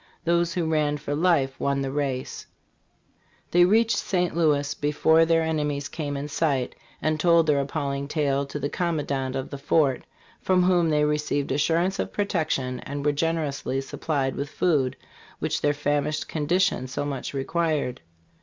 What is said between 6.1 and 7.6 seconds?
in sight, and told their